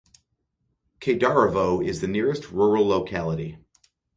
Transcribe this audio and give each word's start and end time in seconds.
Khaydarovo 0.99 1.85
is 1.85 2.01
the 2.01 2.07
nearest 2.07 2.49
rural 2.49 2.87
locality. 2.87 3.59